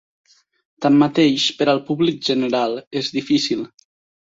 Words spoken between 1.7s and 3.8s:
al públic general és difícil.